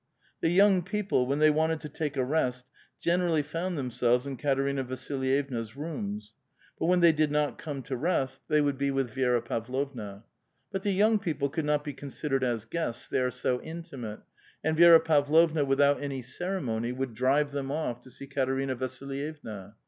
The 0.39 0.49
young 0.49 0.81
people, 0.81 1.27
when 1.27 1.37
they 1.37 1.51
wanted 1.51 1.79
to 1.81 1.89
take 1.89 2.17
a' 2.17 2.23
rest, 2.23 2.65
senerallv 3.05 3.45
found 3.45 3.77
themselves 3.77 4.25
in 4.25 4.35
Katerina 4.35 4.83
Vasilvevna's 4.83 5.75
rooms; 5.77 6.33
but 6.79 6.87
when 6.87 7.01
they 7.01 7.11
d\d 7.11 7.31
ixot. 7.31 7.59
come 7.59 7.83
to 7.83 7.95
rest, 7.95 8.41
they 8.47 8.61
would 8.61 8.79
be 8.79 8.87
A 8.87 8.93
VITAL 8.93 9.03
QUESTION. 9.03 9.45
447 9.45 9.61
witli 9.61 9.61
Vi6ra 9.61 9.61
Parlovna. 10.17 10.23
But 10.71 10.81
the 10.81 10.91
young 10.91 11.19
people 11.19 11.49
could 11.49 11.65
not 11.65 11.83
be 11.83 11.93
considered 11.93 12.43
as 12.43 12.65
guests, 12.65 13.07
they 13.07 13.21
are 13.21 13.29
so 13.29 13.61
intimate, 13.61 14.21
and 14.63 14.75
Vi6ra 14.75 15.05
Pav 15.05 15.27
lovua, 15.27 15.67
without 15.67 16.01
any 16.01 16.23
ceremony, 16.23 16.91
would 16.91 17.13
drive 17.13 17.51
them 17.51 17.71
off 17.71 18.01
to 18.01 18.09
see 18.09 18.25
Katerina 18.25 18.75
Vasilyevna. 18.75 19.75